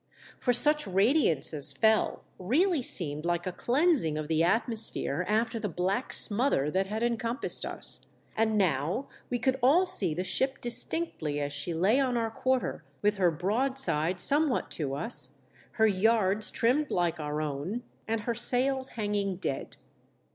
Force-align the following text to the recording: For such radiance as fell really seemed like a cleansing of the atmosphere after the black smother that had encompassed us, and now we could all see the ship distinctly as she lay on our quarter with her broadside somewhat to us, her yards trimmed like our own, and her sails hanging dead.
For 0.39 0.51
such 0.51 0.87
radiance 0.87 1.53
as 1.53 1.71
fell 1.71 2.23
really 2.39 2.81
seemed 2.81 3.23
like 3.23 3.45
a 3.45 3.51
cleansing 3.51 4.17
of 4.17 4.29
the 4.29 4.43
atmosphere 4.43 5.23
after 5.27 5.59
the 5.59 5.69
black 5.69 6.11
smother 6.11 6.71
that 6.71 6.87
had 6.87 7.03
encompassed 7.03 7.67
us, 7.67 8.07
and 8.35 8.57
now 8.57 9.07
we 9.29 9.37
could 9.37 9.59
all 9.61 9.85
see 9.85 10.15
the 10.15 10.23
ship 10.23 10.59
distinctly 10.59 11.39
as 11.39 11.53
she 11.53 11.75
lay 11.75 11.99
on 11.99 12.17
our 12.17 12.31
quarter 12.31 12.83
with 13.03 13.17
her 13.17 13.29
broadside 13.29 14.19
somewhat 14.19 14.71
to 14.71 14.95
us, 14.95 15.43
her 15.73 15.85
yards 15.85 16.49
trimmed 16.49 16.89
like 16.89 17.19
our 17.19 17.39
own, 17.39 17.83
and 18.07 18.21
her 18.21 18.33
sails 18.33 18.87
hanging 18.97 19.35
dead. 19.35 19.77